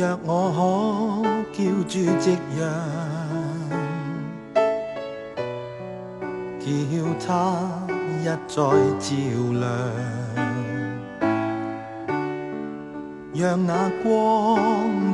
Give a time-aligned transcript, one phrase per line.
[0.00, 2.26] 若我可叫住夕
[2.58, 2.58] 阳，
[6.58, 6.64] 叫
[7.26, 7.28] 它
[8.22, 8.56] 一再
[8.98, 9.06] 照
[9.60, 9.62] 亮，
[13.34, 14.08] 让那光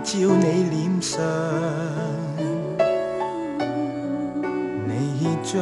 [0.04, 1.20] 照你脸上，
[4.86, 5.58] 你将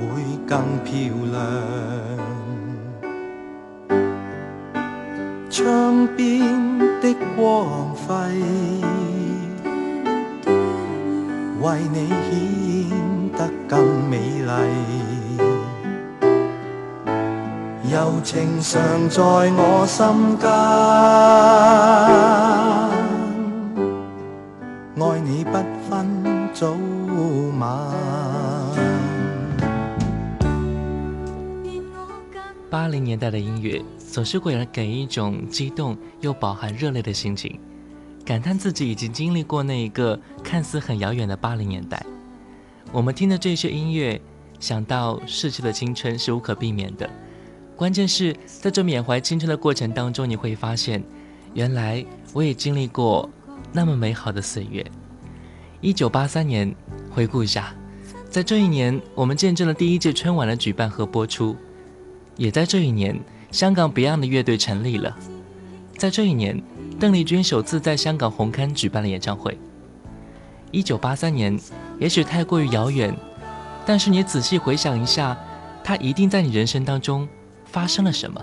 [0.00, 0.08] 会
[0.46, 0.94] 更漂
[1.32, 1.36] 亮。
[5.50, 6.40] 窗边
[7.02, 7.87] 的光
[11.68, 12.88] 为你显
[13.32, 14.48] 得更美丽。
[17.92, 20.48] 柔情常在我心间，
[24.96, 25.52] 爱你不
[25.90, 26.70] 分早
[27.60, 27.60] 晚。
[32.70, 33.84] 八零年代的音乐。
[34.10, 37.60] 总是会给人一种激动又饱含热泪的心情，
[38.24, 40.18] 感叹自己已经经历过那一个
[40.48, 42.02] 看似很遥远的八零年代。
[42.90, 44.18] 我们听的这些音乐，
[44.58, 47.08] 想到逝去的青春是无可避免的。
[47.76, 51.04] 关键是在这缅怀青春的过程当中，你会发现，
[51.52, 53.28] 原来我也经历过
[53.74, 54.82] 那么美好的岁月。
[55.82, 56.74] 一九八三年，
[57.10, 57.74] 回顾一下，
[58.30, 61.54] 在这一年，我们见证了第一届春晚的举办和播出，
[62.36, 63.20] 也在这一年。
[63.50, 65.14] 香港 Beyond 的乐队成立了，
[65.98, 66.62] 在这一年，
[66.98, 69.58] 邓丽君首次在香港红磡举办了演唱会。
[70.70, 71.58] 一九八三年，
[71.98, 73.14] 也许太过于遥远，
[73.86, 75.36] 但是你仔细回想一下，
[75.82, 77.28] 它一定在你人生当中
[77.64, 78.40] 发生了什么。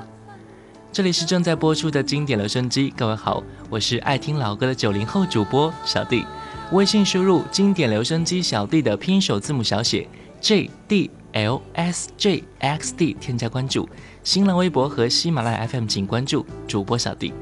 [0.92, 6.26] 这里是正在播出的经典留声机，各位好，我是爱听老歌的九零后主播小弟，
[6.72, 10.08] 微信输入“经典留声机小弟”的拼音首字母小写
[10.42, 11.12] J D。
[11.36, 13.90] L S J X D 添加关注，
[14.24, 17.34] 新浪微博和喜马拉雅 FM 请关注主播小弟。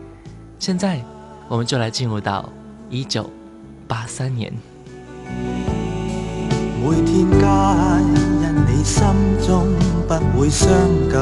[0.57, 0.99] 现在，
[1.47, 2.49] 我们就来进入到
[2.89, 3.29] 一九
[3.87, 4.51] 八三年。
[5.25, 7.45] 每天皆
[8.41, 9.03] 因你心
[9.45, 9.67] 中
[10.07, 10.69] 不会伤
[11.11, 11.21] 感，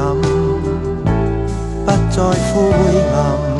[1.84, 2.52] 不再灰
[3.14, 3.51] 暗。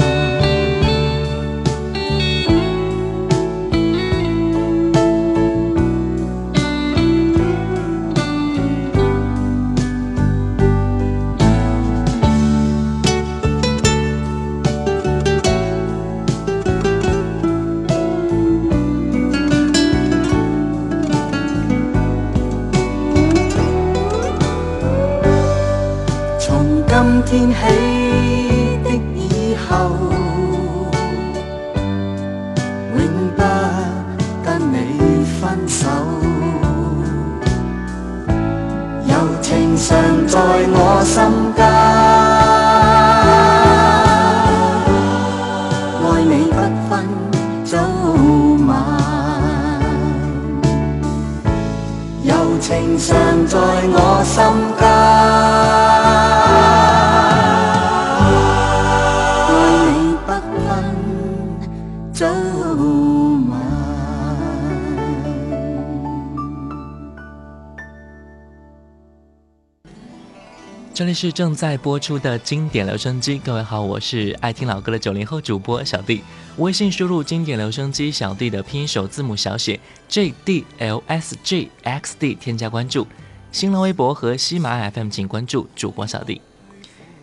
[71.13, 76.23] 是正在播出的经典留声机，各位好，我是爱听老歌的九零后主播小弟。
[76.59, 79.79] 微信输入“经典留声机小弟”的拼音首字母小写
[80.09, 83.07] J D L S J X D，添加关注。
[83.51, 86.41] 新浪微博和喜马 FM 请关注主播小弟。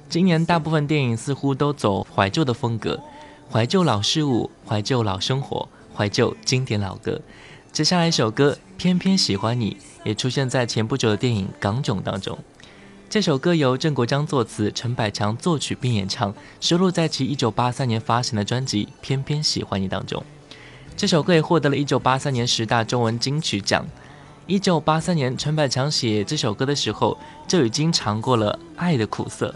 [0.10, 3.00] 今年大部分电影似乎都走怀旧的风格，
[3.52, 7.22] 怀旧老事物，怀旧老生活，怀旧经典老歌。
[7.72, 9.72] 接下来一首歌《偏偏喜欢你》
[10.04, 12.38] 也出现在前不久的电影《港囧》当中。
[13.10, 16.32] 这首歌由郑国江作词，陈百强作曲并演唱，
[16.62, 20.24] 收录在其1983年发行的专辑《偏偏喜欢你》当中。
[20.96, 23.84] 这首歌也获得了一983年十大中文金曲奖。
[24.48, 27.18] 1983年，陈百强写这首歌的时候
[27.48, 29.56] 就已经尝过了爱的苦涩。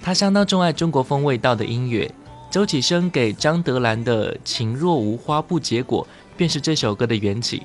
[0.00, 2.08] 他相当钟爱中国风味道的音乐。
[2.48, 6.06] 周启生给张德兰的《情若无花不结果》
[6.36, 7.64] 便是这首歌的缘起。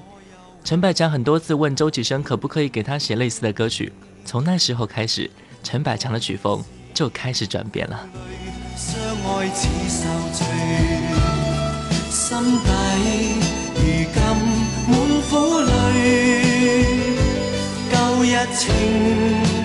[0.63, 3.93] 陈百强很多次问周启生可不可以给他写类似的歌曲。
[4.25, 5.29] 从那时候开始，
[5.63, 6.63] 陈百强的曲风
[6.93, 8.07] 就开始转变了。
[8.77, 10.03] 相爱似受
[10.33, 10.45] 罪，
[12.09, 12.67] 心底
[13.75, 13.79] 如
[14.13, 14.21] 今
[14.87, 14.93] 满
[15.29, 15.69] 苦泪。
[17.91, 18.25] 旧日
[18.57, 18.61] 情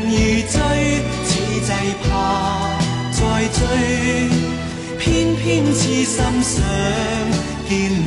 [0.05, 0.13] 如
[0.49, 0.55] 醉，
[1.25, 1.29] 此
[1.61, 1.71] 际
[2.03, 2.11] 怕
[3.13, 3.19] 再
[3.49, 3.61] 追，
[4.99, 5.05] 偏
[5.37, 6.55] 偏痴心想
[7.69, 8.07] 见你，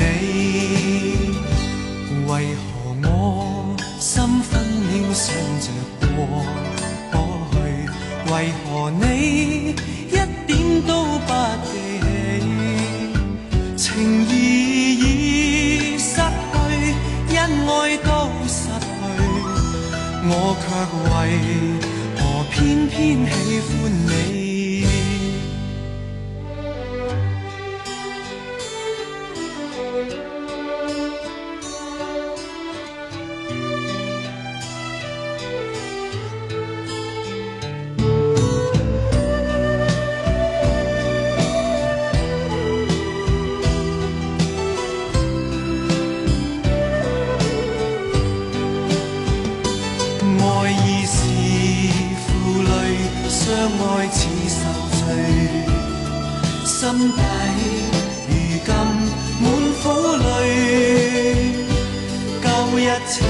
[20.32, 20.70] 我却
[21.10, 21.16] 为
[22.18, 24.39] 何偏偏喜欢你？
[62.80, 63.28] 旧情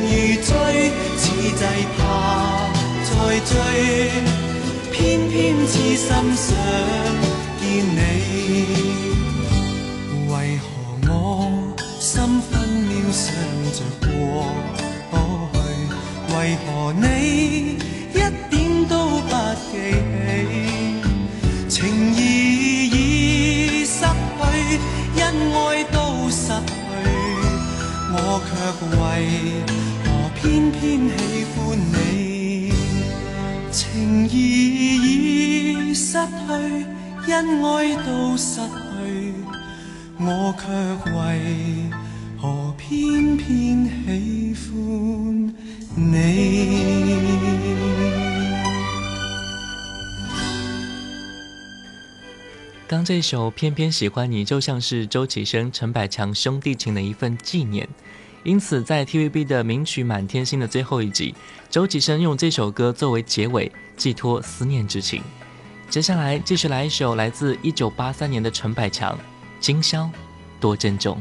[0.00, 0.08] 如
[0.42, 0.50] 醉，
[1.18, 1.62] 此际
[1.98, 2.00] 怕
[3.04, 3.10] 再
[3.40, 3.52] 追，
[4.90, 5.34] 偏偏
[5.66, 6.46] 痴心想
[7.60, 7.98] 见你。
[10.30, 10.64] 为何
[11.06, 11.12] 我
[12.00, 13.24] 心分秒想
[13.74, 14.08] 着过
[15.12, 15.54] 去？
[16.34, 17.04] 为何你
[18.14, 18.16] 一
[18.48, 18.54] 点
[18.88, 19.30] 都不
[19.70, 19.74] 记？
[28.56, 28.62] 却
[28.96, 29.62] 为
[30.04, 32.72] 何偏偏喜欢你
[33.70, 36.86] 情义已失去
[37.30, 39.34] 恩爱都失去
[40.18, 40.64] 我却
[41.12, 41.90] 为
[42.40, 45.54] 何偏偏喜欢
[45.94, 46.96] 你。
[52.88, 57.88] 当这首偏偏喜欢你就像是周启生陈百强兄弟情的一份纪念
[58.46, 61.34] 因此在 TVB 的名曲《满天星》的最后一集，
[61.68, 65.20] 周启生用这首歌作为结尾，寄托思念之情。
[65.90, 69.14] 接下来继续来一首来自1983年的陈百强
[69.58, 70.08] 《今宵
[70.60, 71.18] 多珍重》。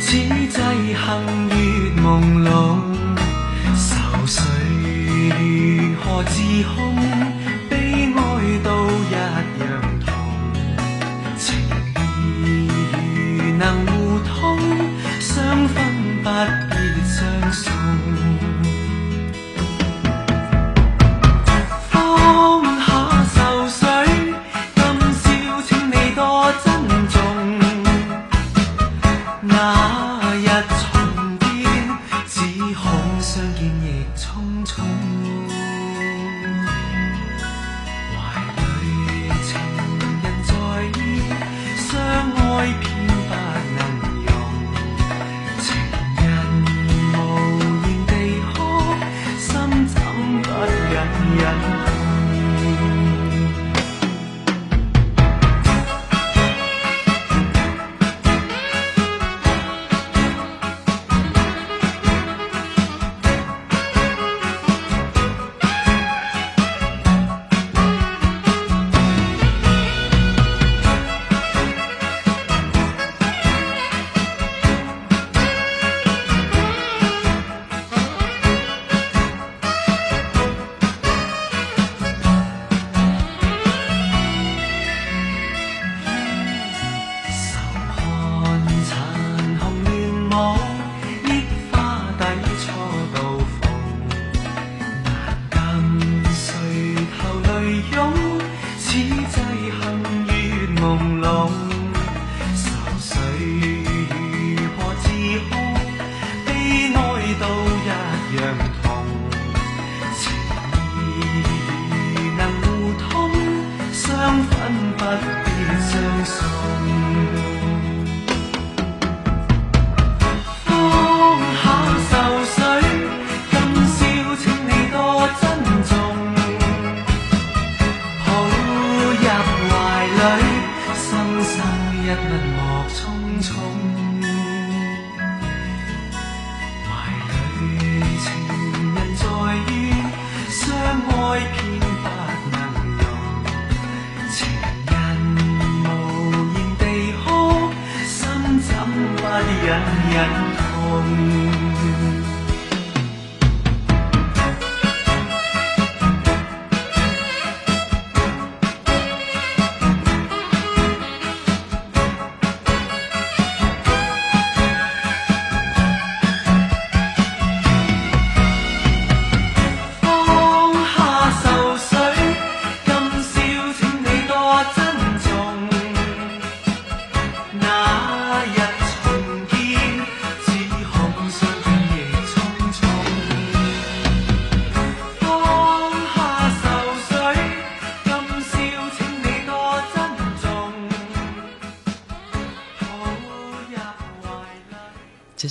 [0.00, 1.54] 此际幸月
[2.00, 2.87] 朦胧，
[6.08, 7.37] 何自控？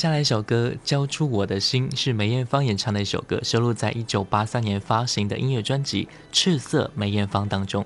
[0.08, 7.86] 下来一首歌《交出我的心》是梅艳芳演唱的一首歌，收录在一九八三年发行的音乐专辑《赤色梅艳芳》当中。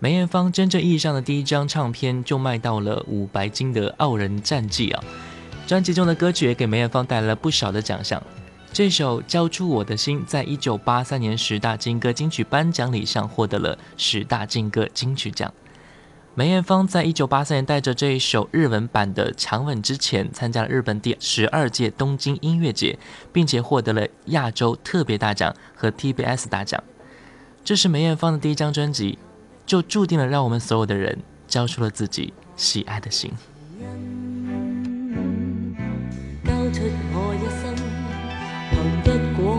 [0.00, 5.04] 梅艳芳真正意义上的第一张唱片就卖到了五白金的傲人战绩啊！
[5.68, 8.20] 专辑中的歌曲也给梅艳芳带来了不少的奖项。
[8.72, 15.54] 这首《交出我的心》在一九八三年十大金歌金曲颁奖礼上获得了十大金歌金曲奖。
[16.38, 22.98] 梅艳芳在一九八三年带着这一首日文版的《强吻》之前，参加了日本第十二届东京音乐节，
[23.32, 26.84] 并且获得了亚洲特别大奖和 TBS 大奖。
[27.64, 29.18] 这是梅艳芳的第一张专辑，
[29.64, 33.32] 就注定了让我们所有的人交出了自己喜爱的心。
[36.44, 36.82] 交出
[37.14, 37.74] 我一生，
[38.70, 39.56] 凭一果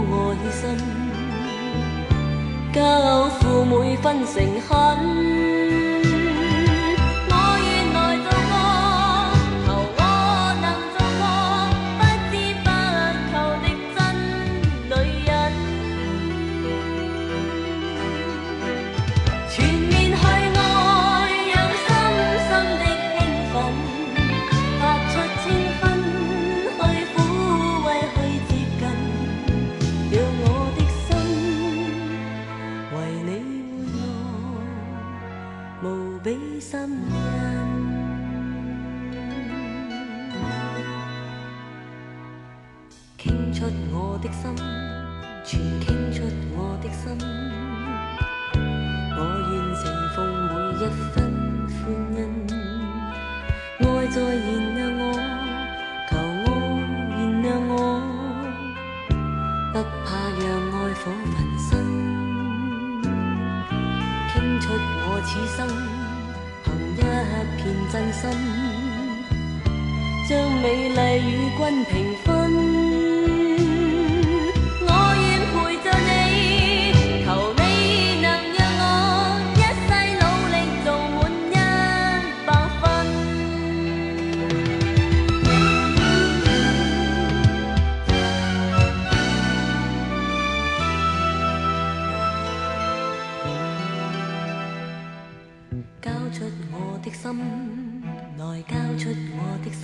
[96.72, 98.04] 我的心，
[98.38, 99.84] 来交出我的心。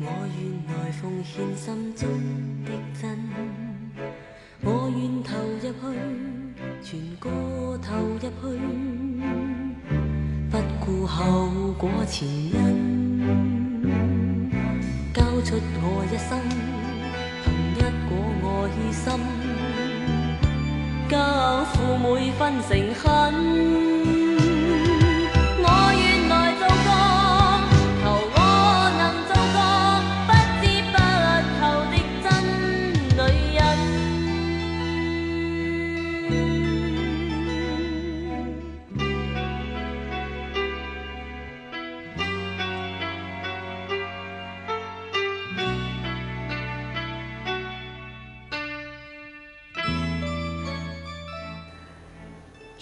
[0.00, 0.38] 我愿
[0.68, 2.08] 来奉献心中
[2.64, 3.18] 的真，
[4.62, 5.62] 我愿投入
[6.82, 6.88] 去，全
[7.18, 8.26] 歌投入去，
[10.50, 12.54] 不顾后果前因。
[15.14, 16.38] 交出我一生，
[17.44, 17.78] 凭一
[18.08, 18.10] 果
[18.48, 19.06] 爱心，
[21.08, 23.87] 交付每分诚恳。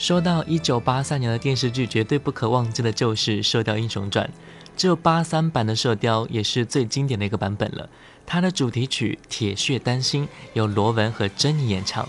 [0.07, 4.25] 说到一九八三年的电视剧，绝对不可忘记的就是《射雕英雄传》。
[4.77, 7.89] 只有八三版的《射雕》也是最经典的一个版本了。
[8.25, 12.09] 它的主题曲《铁血丹心》由罗文和珍妮演唱。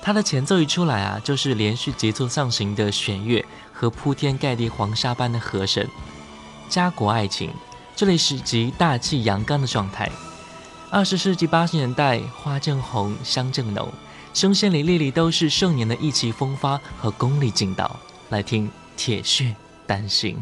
[0.00, 5.86] 它的前奏一出来啊，就是连续节奏上行的弦乐和铺天盖地黄沙般的和声。
[6.70, 7.50] 家国爱情，
[7.94, 10.10] 这里是集大气阳刚的状态。
[10.88, 13.92] 二十世纪八十年代，花正红，香正浓。
[14.34, 19.54] 声线里粒粒都是盛年的意气风发和功力劲道，来听铁血
[19.86, 20.36] 丹心。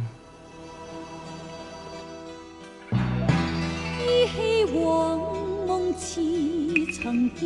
[4.00, 5.18] 依稀往
[5.66, 6.22] 梦似
[6.92, 7.40] 曾见，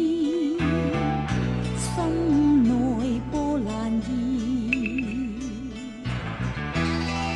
[1.79, 4.13] 心内波澜现。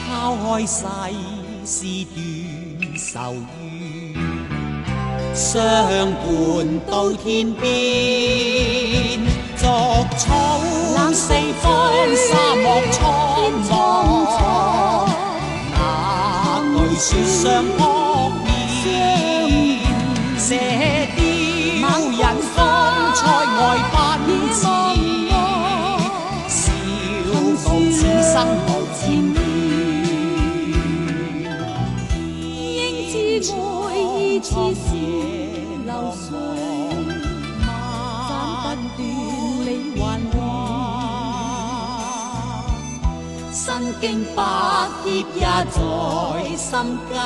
[0.06, 0.86] 抛开世
[1.64, 3.34] 事断愁。
[5.38, 9.20] 相伴到天边，
[9.56, 9.64] 逐
[10.18, 10.60] 草
[11.14, 13.00] 四方，沙漠苍
[13.70, 13.72] 茫。
[16.74, 17.78] 那句说相扑
[44.00, 44.42] 经百
[45.02, 47.18] 劫也在心间。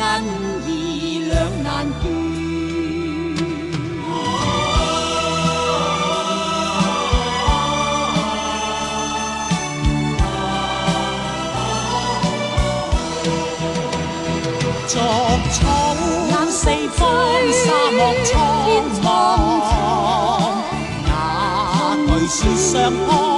[0.00, 0.24] 恩
[0.66, 2.27] 义两难断。
[16.90, 17.72] 风沙
[18.24, 18.34] 苍
[19.02, 19.04] 茫
[21.06, 21.08] 哪
[22.06, 23.37] 惧雪霜扑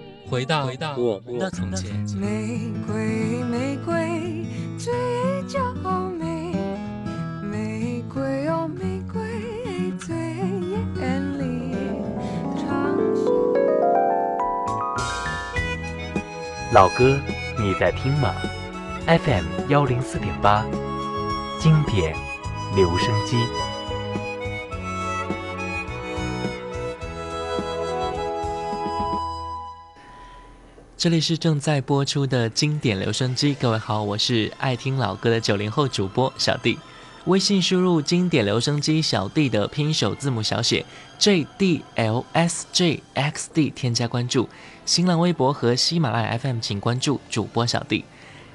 [0.31, 1.91] 回到回到我们的从前。
[2.15, 4.45] 玫瑰，玫瑰，
[4.77, 4.93] 最
[5.45, 5.59] 娇
[6.17, 6.55] 美。
[7.43, 9.21] 玫瑰哦，玫瑰，
[9.99, 10.15] 最
[11.01, 11.75] 艳丽。
[16.71, 17.19] 老歌
[17.59, 18.33] 你在听吗
[19.07, 20.65] ？FM 幺零四点八，
[21.59, 22.15] 经典
[22.73, 23.35] 留声机。
[31.01, 36.77] 这里是正在播出的经典留声机，各位好，我是爱听老歌的九零后主播小弟。
[37.25, 40.85] 微信输入“经典留声机小弟”的拼音首字母小写
[41.17, 44.47] J D L S J X D，添加关注。
[44.85, 48.05] 新浪微博和喜马拉雅 FM 请关注主播小弟。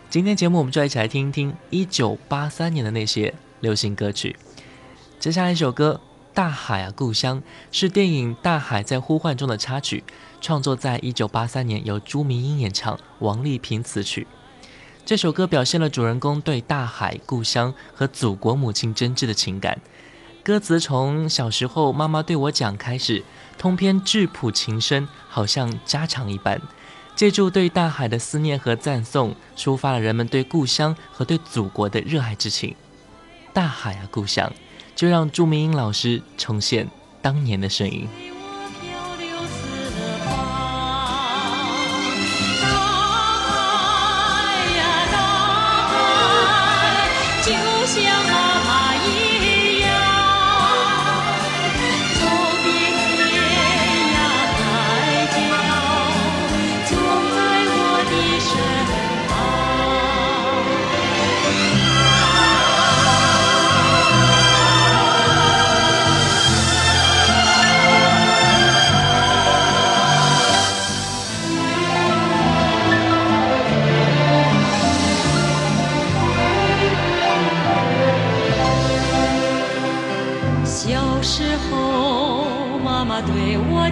[0.09, 4.37] 今天节目我们就一起来听一听一九八三年的那些流行歌曲。
[5.19, 6.01] 接下来一首歌
[6.33, 7.41] 《大海啊故乡》
[7.73, 10.05] 是电影《大海在呼唤》中的插曲。
[10.41, 14.27] 创作在一九八三年，由朱明英演唱，王丽萍词曲。
[15.05, 19.81] 这首歌表现了主人公对大海、故乡和祖国母亲真挚的情感。
[20.43, 23.25] 歌词从小时候妈妈对我讲开始，
[23.59, 26.61] 通篇质朴情深，好像家常一般。
[27.15, 32.77] 借助对大海的思念和赞颂，抒发了人们对故乡和对祖国的热爱之情。
[33.53, 34.53] 大海啊，故乡，
[34.95, 36.89] 就让朱明英老师重现
[37.23, 38.07] 当年的声音。
[47.97, 48.46] 相爱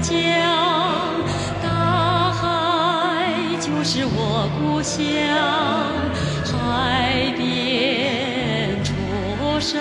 [0.07, 0.13] 对我讲，
[1.63, 5.01] 大海就是我故乡，
[6.45, 8.93] 海边出
[9.61, 9.81] 生，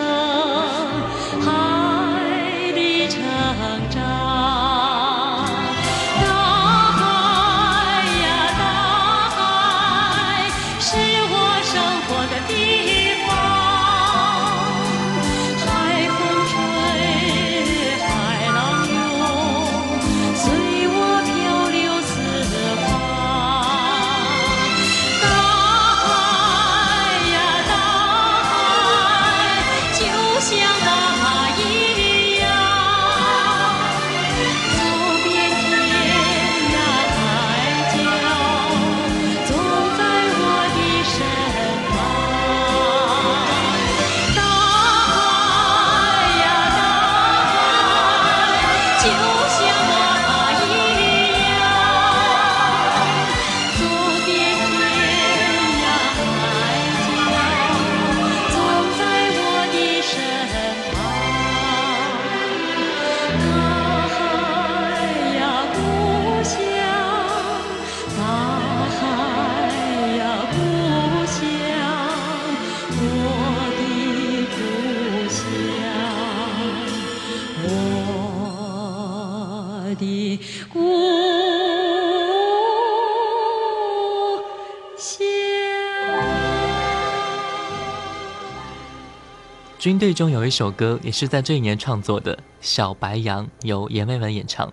[89.83, 94.71] 军队中有一首歌，也是在这一年创作的《小白杨》，由阎维文演唱。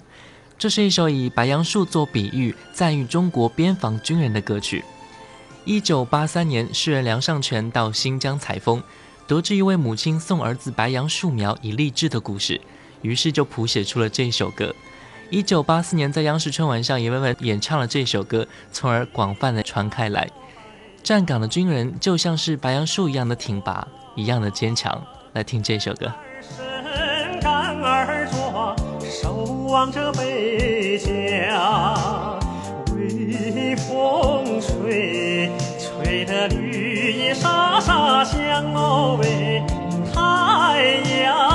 [0.56, 4.84] 这是一首以白杨树做比喻，赞誉中国边防军人的歌曲。
[5.64, 8.80] 一九八三年，诗人梁尚全到新疆采风，
[9.26, 12.60] 得知一位母亲送儿子白杨树苗以励志的故事，
[13.02, 14.72] 于是就谱写出了这首歌。
[15.28, 20.30] 一九八四年，在央视春晚上，阎维文演唱了这首歌，从而广泛的传开来。
[21.02, 23.88] 站岗的军人就像是白杨树一样的挺拔，
[24.20, 25.00] 一样的坚强。
[25.32, 26.12] 来听这首歌。
[26.40, 29.32] 身干而坐，守
[29.68, 32.38] 望着北疆。
[32.94, 39.62] 微风吹，吹得绿叶沙沙响哦喂，
[40.12, 40.82] 太
[41.22, 41.49] 阳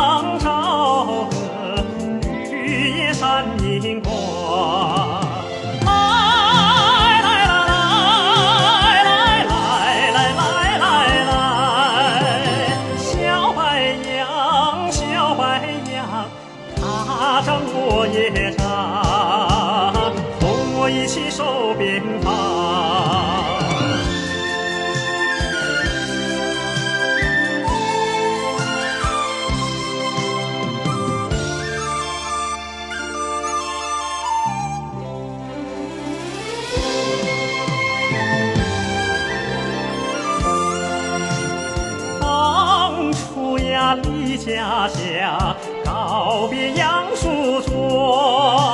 [42.19, 48.64] 当初呀，离家乡，告别杨树庄，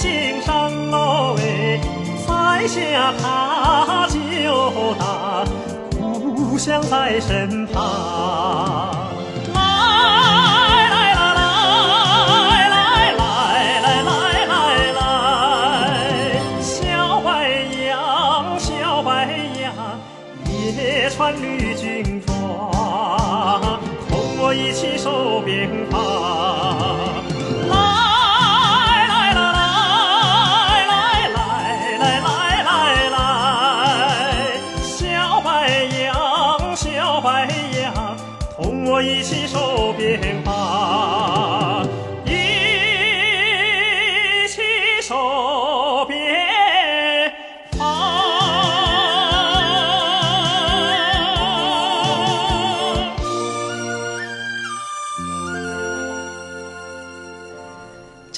[0.00, 1.78] 心上哦喂，
[2.26, 4.16] 栽下它就
[4.98, 5.44] 大，
[6.00, 8.99] 故乡在身旁。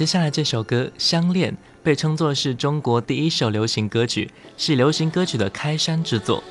[0.03, 6.39] 接下来这首歌《相恋》被称作是中国第一首流行歌曲，是流行歌曲的开山之作。《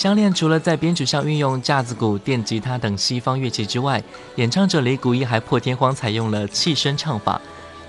[0.00, 4.00] 相恋》除了在编曲上运用架子鼓、电吉他等西方乐器之外，
[4.36, 7.40] 演唱者李谷一还破天荒采用了气声唱法，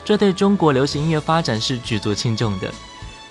[0.04, 2.74] 这对中国流行音乐发展是举足轻重的。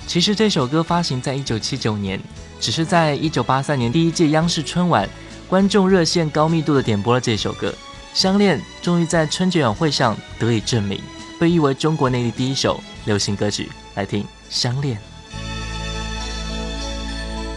[0.07, 2.21] 其实这首歌发行在一九七九年，
[2.61, 5.09] 只是在一九八三年第一届央视春晚，
[5.49, 7.71] 观众热线高密度的点播了这首歌，
[8.15, 11.03] 《相恋》终于在春节晚会上得以证明，
[11.39, 13.69] 被誉为中国内地第一首流行歌曲。
[13.95, 14.97] 来听《相恋》。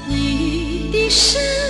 [0.08, 1.61] 你的身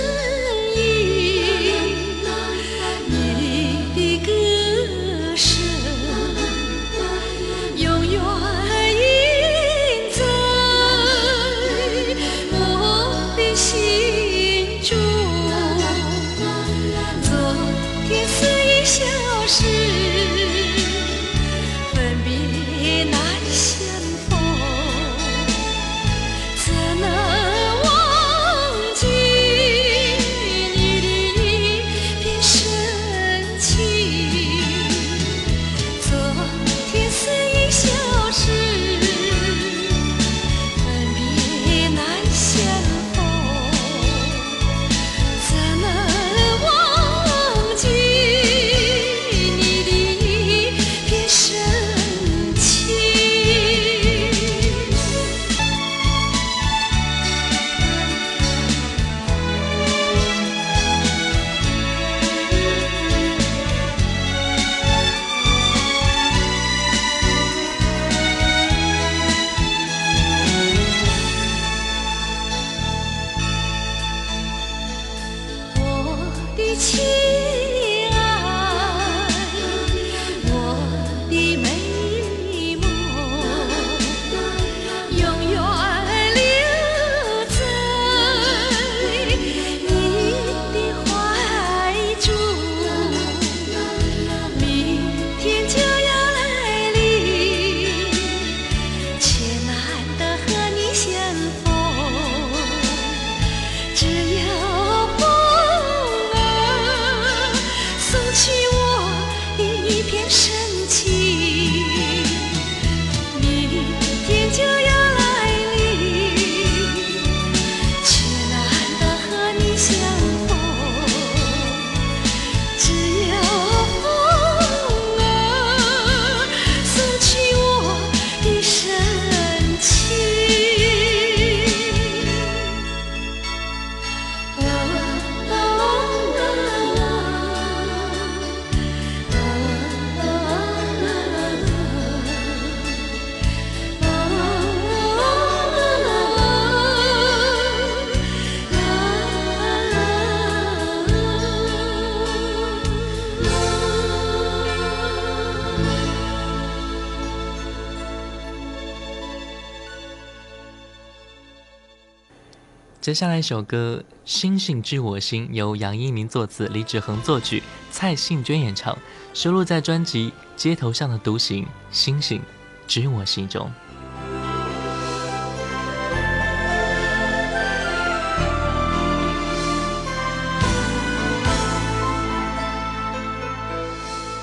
[163.02, 167.60] 接下来一首歌《星星知我心》，由杨一鸣作词，李志恒作曲，
[167.90, 168.96] 蔡幸娟演唱，
[169.34, 172.40] 收录在专辑《街头上的独行》，星星
[172.86, 173.68] 知我心中。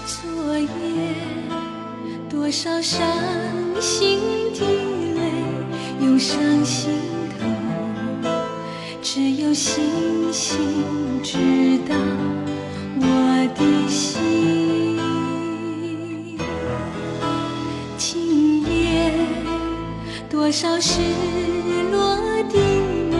[0.06, 1.16] 昨夜
[2.30, 3.08] 多少伤
[3.80, 4.20] 心
[4.54, 4.66] 的
[5.16, 5.32] 泪
[6.02, 7.09] 用伤心，
[9.62, 10.58] 星星
[11.22, 11.38] 知
[11.80, 11.94] 道
[12.96, 14.98] 我的心。
[17.98, 19.12] 今夜
[20.30, 21.02] 多少失
[21.92, 22.58] 落的
[23.12, 23.20] 梦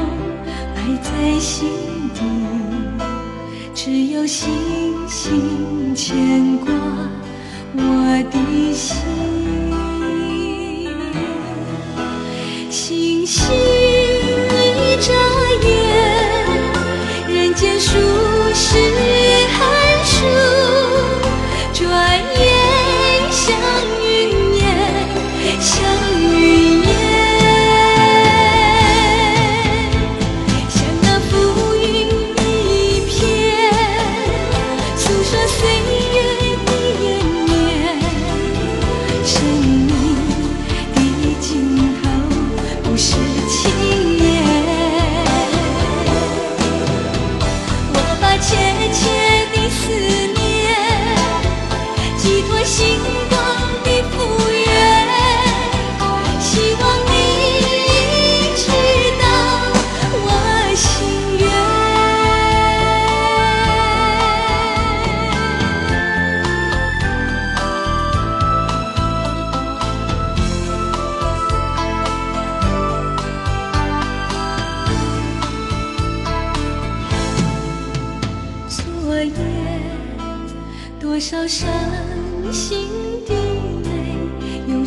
[0.74, 1.68] 埋在心
[2.14, 2.22] 底。
[3.74, 4.50] 只有星
[5.10, 6.72] 星牵挂
[7.74, 8.96] 我的心，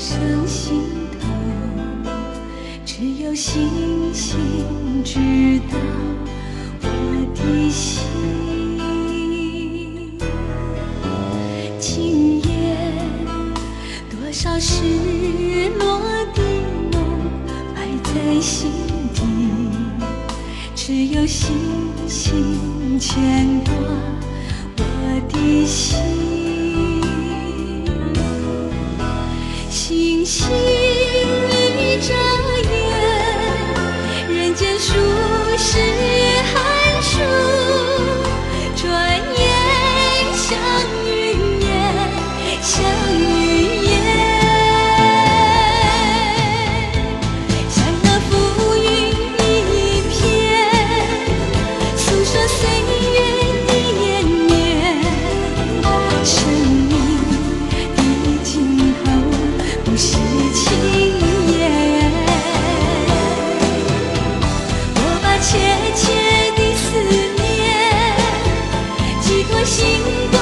[0.03, 0.83] 上心
[1.21, 1.29] 头，
[2.85, 4.37] 只有星星
[5.05, 5.79] 知道
[6.83, 6.87] 我
[7.37, 8.03] 的心。
[11.79, 12.51] 今夜
[14.11, 14.83] 多少失
[15.79, 16.01] 落
[16.35, 16.43] 的
[16.91, 16.95] 梦
[17.47, 18.73] 埋在心
[19.15, 19.23] 底。
[20.75, 21.55] 只有星
[22.09, 23.73] 星牵挂
[24.79, 24.81] 我
[25.29, 25.92] 的心，
[69.43, 70.42] 寄托星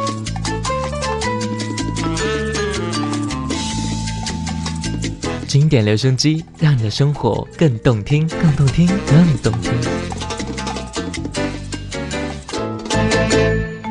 [5.51, 9.73] 经典留声机，让你的生活更动听，更动听，更动听。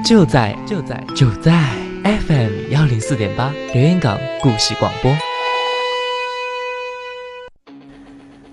[0.03, 1.53] 就在就在就在
[2.03, 5.15] FM 幺零四点八留言港故事广播。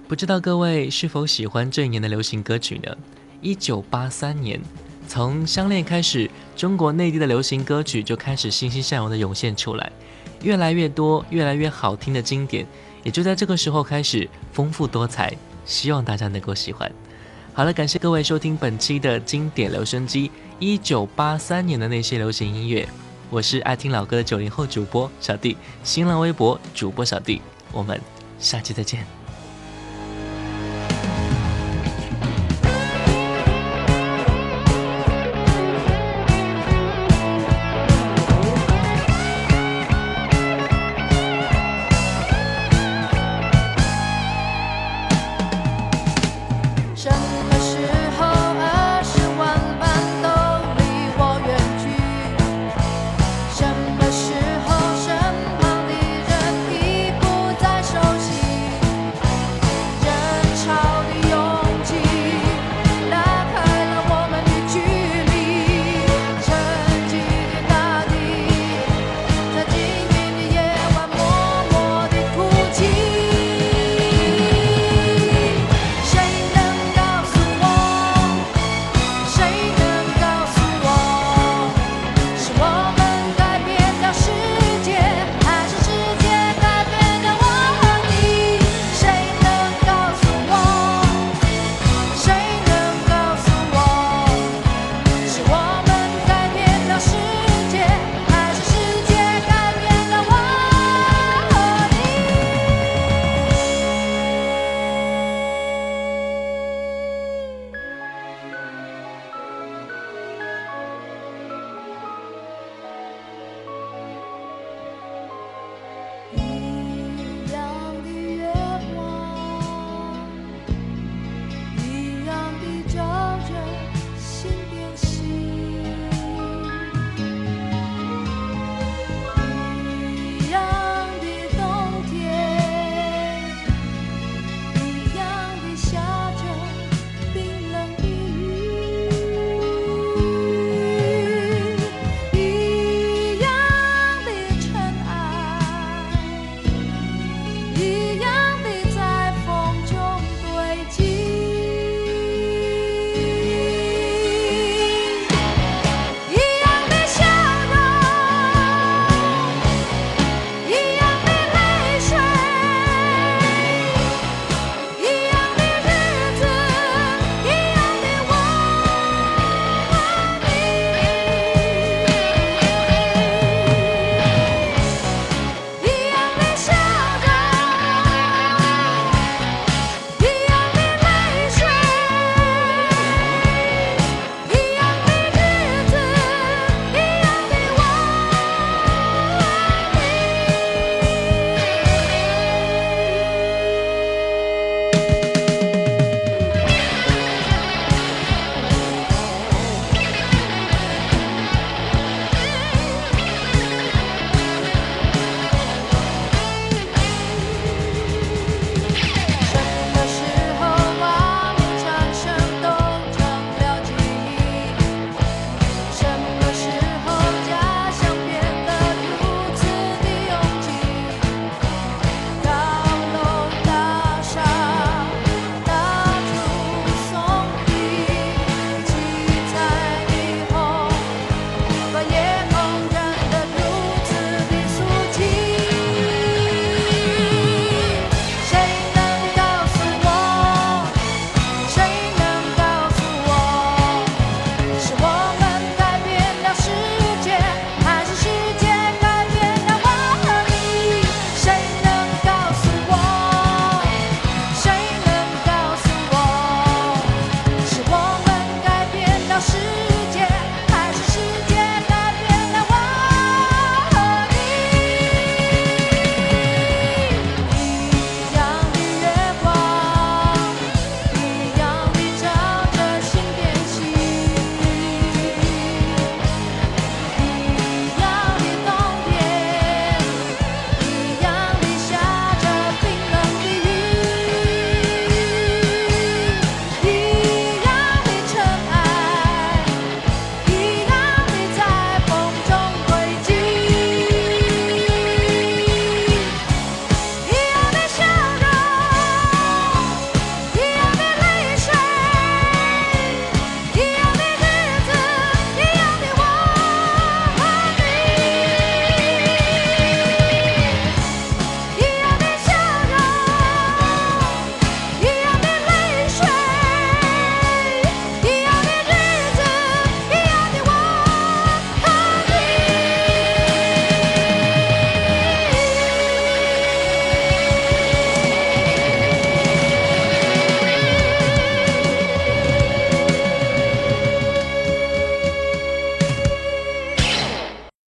[0.09, 2.93] 不知道各位是否喜欢这一年的流行歌曲呢？
[3.39, 4.59] 一九八三年，
[5.07, 9.89] 从《相恋》开始，中国内地的流行歌曲就开始欣欣向荣的涌现出来，
[10.43, 12.67] 越来越多、越来越好听的经典，
[13.07, 15.33] 也就在这个时候开始丰富多彩，
[15.65, 16.91] 希望大家能够喜欢。
[17.53, 22.85] 好了，感谢各位收听本期的经典留声机，一九八三年的那些流行音乐。
[23.29, 27.41] 我是爱听老歌的九零后主播小弟，新浪微博主播小弟，
[27.71, 27.97] 我们
[28.39, 29.16] 下期再见。